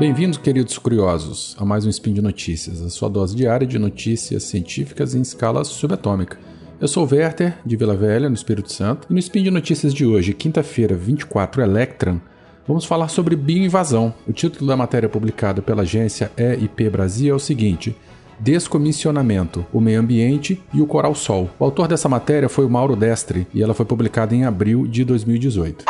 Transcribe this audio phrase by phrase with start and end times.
[0.00, 4.44] Bem-vindos, queridos curiosos, a mais um Spin de Notícias, a sua dose diária de notícias
[4.44, 6.38] científicas em escala subatômica.
[6.80, 9.92] Eu sou o Werther, de Vila Velha, no Espírito Santo, e no Spin de Notícias
[9.92, 12.18] de hoje, quinta-feira, 24 Electran,
[12.66, 14.14] vamos falar sobre bioinvasão.
[14.26, 17.94] O título da matéria publicada pela agência EIP Brasil é o seguinte:
[18.38, 21.50] Descomissionamento, o Meio Ambiente e o Coral Sol.
[21.58, 25.04] O autor dessa matéria foi o Mauro Destre e ela foi publicada em abril de
[25.04, 25.84] 2018.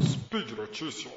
[0.00, 1.13] Speed Notícias.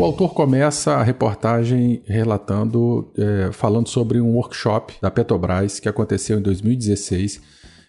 [0.00, 6.38] O autor começa a reportagem relatando, é, falando sobre um workshop da Petrobras que aconteceu
[6.38, 7.38] em 2016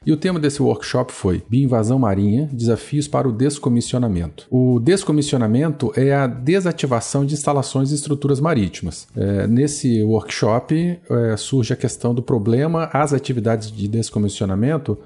[0.05, 4.45] e o tema desse workshop foi Bioinvasão Marinha, Desafios para o Descomissionamento.
[4.51, 9.07] O descomissionamento é a desativação de instalações e estruturas marítimas.
[9.15, 14.97] É, nesse workshop é, surge a questão do problema às atividades de descomissionamento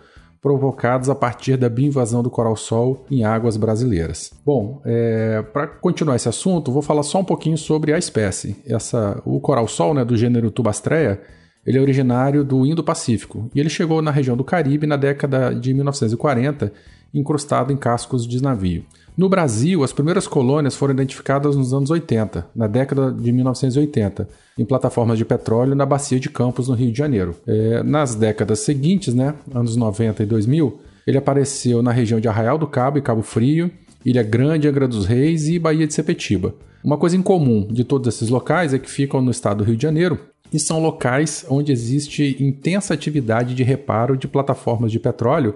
[0.46, 4.32] provocados a partir da bioinvasão do coral-sol em águas brasileiras.
[4.46, 8.56] Bom, é, para continuar esse assunto, vou falar só um pouquinho sobre a espécie.
[8.64, 11.20] Essa, o coral-sol, né, do gênero Tubastreia,
[11.66, 15.74] ele é originário do Indo-Pacífico e ele chegou na região do Caribe na década de
[15.74, 16.72] 1940,
[17.16, 18.84] incrustado em cascos de navio.
[19.18, 24.28] No Brasil, as primeiras colônias foram identificadas nos anos 80, na década de 1980,
[24.60, 27.34] em plataformas de petróleo na Bacia de Campos, no Rio de Janeiro.
[27.48, 32.58] É, nas décadas seguintes, né, anos 90 e 2000, ele apareceu na região de Arraial
[32.58, 33.72] do Cabo e Cabo Frio,
[34.06, 36.54] Ilha Grande, Angra dos Reis e Baía de Sepetiba.
[36.84, 39.78] Uma coisa em comum de todos esses locais é que ficam no estado do Rio
[39.78, 40.20] de Janeiro
[40.54, 45.56] e são locais onde existe intensa atividade de reparo de plataformas de petróleo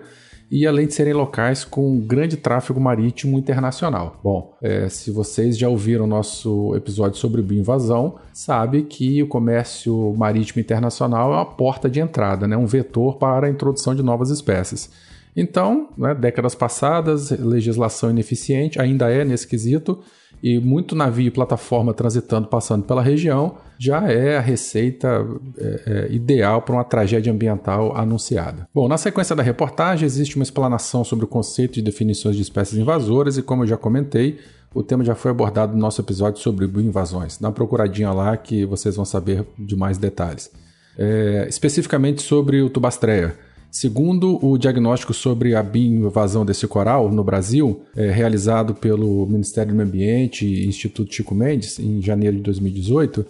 [0.51, 4.19] e além de serem locais com grande tráfego marítimo internacional.
[4.23, 10.59] Bom, é, se vocês já ouviram nosso episódio sobre bioinvasão, sabe que o comércio marítimo
[10.59, 14.89] internacional é uma porta de entrada, né, um vetor para a introdução de novas espécies.
[15.35, 19.99] Então, né, décadas passadas, legislação ineficiente ainda é nesse quesito,
[20.41, 25.25] e muito navio e plataforma transitando, passando pela região, já é a receita
[25.57, 28.67] é, é, ideal para uma tragédia ambiental anunciada.
[28.73, 32.77] Bom, na sequência da reportagem existe uma explanação sobre o conceito e definições de espécies
[32.77, 34.39] invasoras e, como eu já comentei,
[34.73, 37.37] o tema já foi abordado no nosso episódio sobre bioinvasões.
[37.37, 40.51] Dá uma procuradinha lá que vocês vão saber de mais detalhes.
[40.97, 43.35] É, especificamente sobre o tubastreia.
[43.71, 49.77] Segundo o diagnóstico sobre a bioinvasão desse coral no Brasil, é, realizado pelo Ministério do
[49.77, 53.23] Meio Ambiente e Instituto Chico Mendes em janeiro de 2018,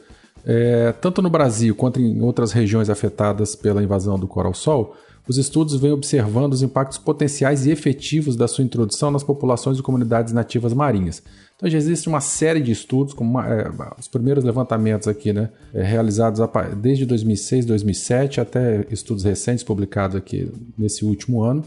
[0.46, 4.96] é, tanto no Brasil quanto em outras regiões afetadas pela invasão do coral-sol,
[5.28, 9.84] os estudos vêm observando os impactos potenciais e efetivos da sua introdução nas populações e
[9.84, 11.22] comunidades nativas marinhas.
[11.59, 15.50] Então já existe uma série de estudos, como uma, é, os primeiros levantamentos aqui, né,
[15.74, 16.40] é, realizados
[16.78, 21.66] desde 2006, 2007 até estudos recentes publicados aqui nesse último ano.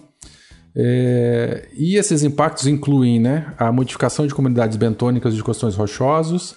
[0.75, 6.55] É, e esses impactos incluem né, a modificação de comunidades bentônicas de costões rochosos,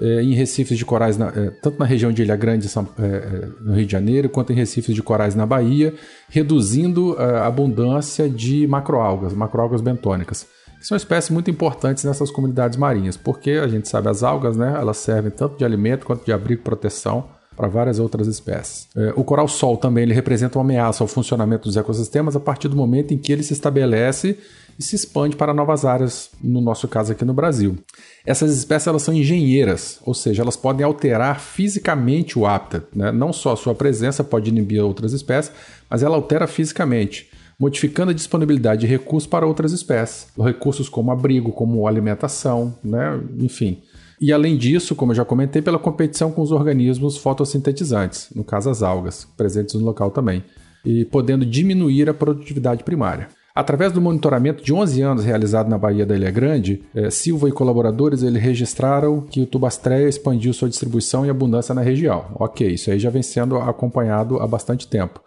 [0.00, 3.04] é, em recifes de corais, na, é, tanto na região de Ilha Grande, São, é,
[3.04, 5.92] é no Rio de Janeiro, quanto em recifes de corais na Bahia,
[6.28, 10.46] reduzindo a abundância de macroalgas, macroalgas bentônicas
[10.86, 14.98] são espécies muito importantes nessas comunidades marinhas, porque a gente sabe as algas, né, elas
[14.98, 17.24] servem tanto de alimento quanto de abrigo e proteção
[17.56, 18.86] para várias outras espécies.
[18.94, 22.76] É, o coral-sol também ele representa uma ameaça ao funcionamento dos ecossistemas a partir do
[22.76, 24.38] momento em que ele se estabelece
[24.78, 27.76] e se expande para novas áreas, no nosso caso aqui no Brasil.
[28.24, 32.86] Essas espécies elas são engenheiras, ou seja, elas podem alterar fisicamente o hábitat.
[32.94, 33.10] Né?
[33.10, 35.50] Não só a sua presença pode inibir outras espécies,
[35.90, 41.52] mas ela altera fisicamente modificando a disponibilidade de recursos para outras espécies, recursos como abrigo,
[41.52, 43.20] como alimentação, né?
[43.38, 43.82] enfim.
[44.20, 48.70] E além disso, como eu já comentei, pela competição com os organismos fotossintetizantes, no caso
[48.70, 50.42] as algas, presentes no local também,
[50.84, 53.28] e podendo diminuir a produtividade primária.
[53.54, 57.52] Através do monitoramento de 11 anos realizado na Baía da Ilha Grande, eh, Silva e
[57.52, 62.26] colaboradores eles registraram que o tubastreia expandiu sua distribuição e abundância na região.
[62.34, 65.22] Ok, isso aí já vem sendo acompanhado há bastante tempo.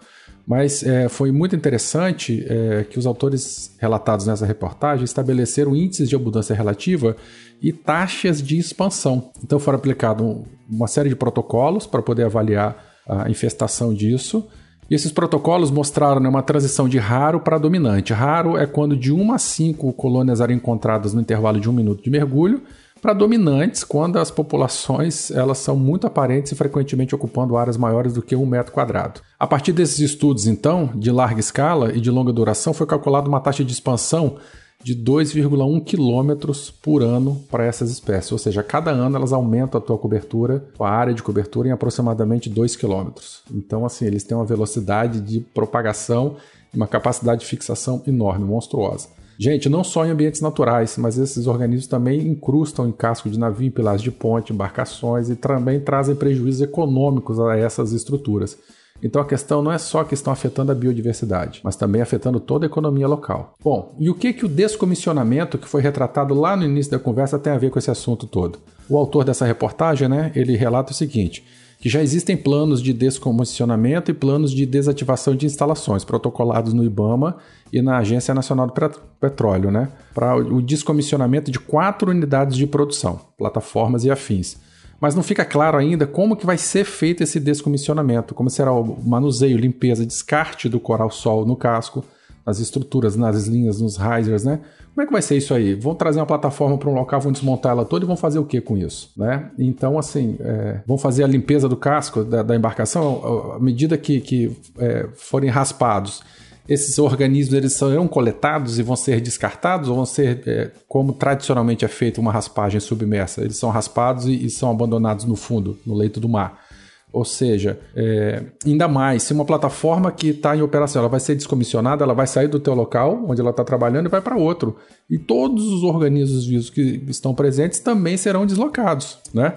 [0.49, 6.15] Mas é, foi muito interessante é, que os autores relatados nessa reportagem estabeleceram índices de
[6.15, 7.15] abundância relativa
[7.61, 9.29] e taxas de expansão.
[9.43, 10.25] Então foram aplicados
[10.67, 14.47] uma série de protocolos para poder avaliar a infestação disso.
[14.89, 18.11] E esses protocolos mostraram né, uma transição de raro para dominante.
[18.11, 22.03] Raro é quando de 1 a 5 colônias eram encontradas no intervalo de um minuto
[22.03, 22.63] de mergulho,
[23.01, 28.21] para dominantes quando as populações elas são muito aparentes e frequentemente ocupando áreas maiores do
[28.21, 29.21] que um metro quadrado.
[29.39, 33.39] A partir desses estudos, então, de larga escala e de longa duração, foi calculada uma
[33.39, 34.37] taxa de expansão
[34.81, 39.83] de 2,1 quilômetros por ano para essas espécies, ou seja, cada ano elas aumentam a
[39.83, 43.41] tua cobertura, a área de cobertura em aproximadamente 2 quilômetros.
[43.53, 46.37] Então, assim, eles têm uma velocidade de propagação
[46.73, 49.09] uma capacidade de fixação enorme, monstruosa.
[49.41, 53.71] Gente, não só em ambientes naturais, mas esses organismos também incrustam em casco de navio,
[53.71, 58.57] pilares de ponte, embarcações e também trazem prejuízos econômicos a essas estruturas.
[59.01, 62.65] Então a questão não é só que estão afetando a biodiversidade, mas também afetando toda
[62.65, 63.53] a economia local.
[63.63, 67.39] Bom, e o que, que o descomissionamento que foi retratado lá no início da conversa
[67.39, 68.59] tem a ver com esse assunto todo?
[68.89, 71.45] O autor dessa reportagem, né, ele relata o seguinte:
[71.79, 77.37] que já existem planos de descomissionamento e planos de desativação de instalações protocolados no IBAMA
[77.71, 78.73] e na Agência Nacional do
[79.19, 84.57] Petróleo, né, para o descomissionamento de quatro unidades de produção, plataformas e afins.
[84.99, 89.01] Mas não fica claro ainda como que vai ser feito esse descomissionamento, como será o
[89.01, 92.03] manuseio, limpeza, descarte do coral sol no casco,
[92.45, 94.59] nas estruturas, nas linhas, nos risers, né?
[94.93, 95.75] Como é que vai ser isso aí?
[95.75, 98.43] Vão trazer uma plataforma para um local, vão desmontar ela toda e vão fazer o
[98.43, 99.11] que com isso?
[99.15, 99.49] Né?
[99.57, 104.19] Então, assim, é, vão fazer a limpeza do casco da, da embarcação à medida que,
[104.19, 106.21] que é, forem raspados.
[106.67, 111.85] Esses organismos eles serão coletados e vão ser descartados ou vão ser, é, como tradicionalmente
[111.85, 113.41] é feito uma raspagem submersa?
[113.41, 116.68] Eles são raspados e, e são abandonados no fundo, no leito do mar.
[117.11, 121.35] Ou seja, é, ainda mais, se uma plataforma que está em operação ela vai ser
[121.35, 124.75] descomissionada, ela vai sair do teu local onde ela está trabalhando e vai para outro.
[125.09, 129.55] E todos os organismos vivos que estão presentes também serão deslocados, né?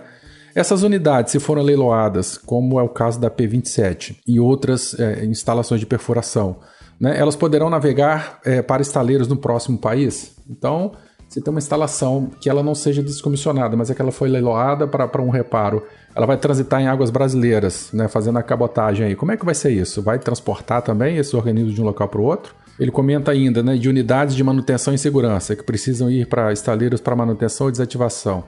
[0.55, 5.81] Essas unidades, se forem leiloadas, como é o caso da P27 e outras é, instalações
[5.81, 6.57] de perfuração,
[7.01, 10.37] né, elas poderão navegar é, para estaleiros no próximo país.
[10.49, 10.93] Então,
[11.33, 14.87] se tem uma instalação que ela não seja descomissionada, mas é que ela foi leiloada
[14.87, 15.83] para um reparo
[16.15, 19.17] ela vai transitar em águas brasileiras, né, fazendo a cabotagem aí.
[19.17, 20.03] Como é que vai ser isso?
[20.03, 22.55] Vai transportar também esses organismos de um local para o outro?
[22.79, 27.01] Ele comenta ainda né, de unidades de manutenção e segurança que precisam ir para estaleiros
[27.01, 28.45] para manutenção e desativação.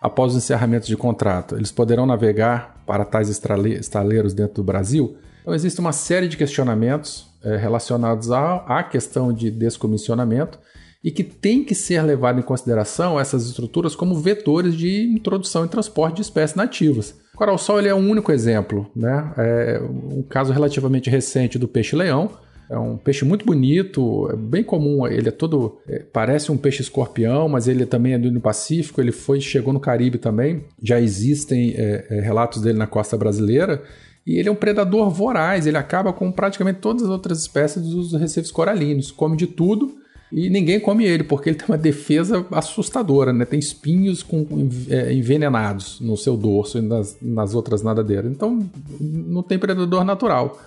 [0.00, 5.16] Após o encerramento de contrato, eles poderão navegar para tais estaleiros dentro do Brasil?
[5.40, 10.58] Então, existe uma série de questionamentos é, relacionados à, à questão de descomissionamento
[11.02, 15.68] e que tem que ser levado em consideração essas estruturas como vetores de introdução e
[15.68, 17.14] transporte de espécies nativas.
[17.34, 19.32] O coral-sol é um único exemplo, né?
[19.36, 22.30] É um caso relativamente recente do peixe-leão.
[22.70, 25.06] É um peixe muito bonito, é bem comum.
[25.06, 29.00] Ele é todo é, parece um peixe escorpião, mas ele também é do Indo-Pacífico.
[29.00, 30.64] Ele foi chegou no Caribe também.
[30.82, 33.82] Já existem é, é, relatos dele na costa brasileira.
[34.26, 35.66] E ele é um predador voraz.
[35.66, 39.12] Ele acaba com praticamente todas as outras espécies dos recifes coralinos.
[39.12, 39.96] Come de tudo
[40.30, 43.44] e ninguém come ele, porque ele tem uma defesa assustadora, né?
[43.44, 44.46] Tem espinhos com,
[44.88, 48.30] é, envenenados no seu dorso e nas, nas outras nadadeiras.
[48.30, 48.68] Então,
[49.00, 50.60] não tem predador natural.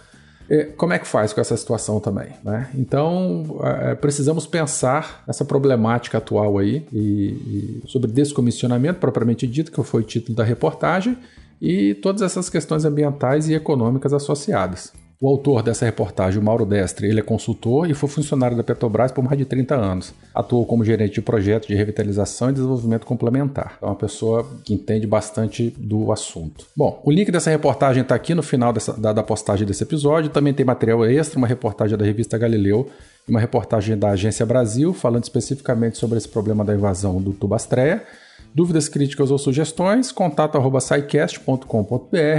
[0.49, 2.29] É, como é que faz com essa situação também?
[2.43, 2.69] Né?
[2.75, 9.81] Então, é, precisamos pensar essa problemática atual aí e, e sobre descomissionamento propriamente dito, que
[9.83, 11.17] foi o título da reportagem,
[11.61, 14.91] e todas essas questões ambientais e econômicas associadas.
[15.21, 19.12] O autor dessa reportagem, o Mauro Destre, ele é consultor e foi funcionário da Petrobras
[19.12, 20.15] por mais de 30 anos.
[20.33, 23.77] Atuou como gerente de projetos de revitalização e desenvolvimento complementar.
[23.79, 26.65] É uma pessoa que entende bastante do assunto.
[26.75, 30.31] Bom, o link dessa reportagem está aqui no final dessa, da, da postagem desse episódio.
[30.31, 32.89] Também tem material extra, uma reportagem da revista Galileu
[33.27, 38.03] e uma reportagem da Agência Brasil, falando especificamente sobre esse problema da invasão do tubastreia.
[38.53, 40.79] Dúvidas, críticas ou sugestões, contato arroba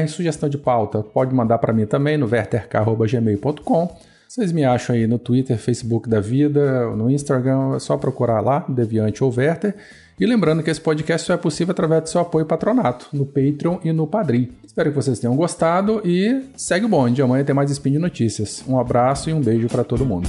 [0.08, 3.96] Sugestão de pauta, pode mandar para mim também no verterk.gmail.com.
[4.28, 8.64] Vocês me acham aí no Twitter, Facebook da vida, no Instagram, é só procurar lá,
[8.66, 9.74] Deviante ou Verter.
[10.18, 13.78] E lembrando que esse podcast só é possível através do seu apoio patronato, no Patreon
[13.84, 14.50] e no Padrim.
[14.64, 17.20] Espero que vocês tenham gostado e segue o bonde.
[17.20, 18.64] Amanhã tem mais Spin de Notícias.
[18.66, 20.28] Um abraço e um beijo para todo mundo.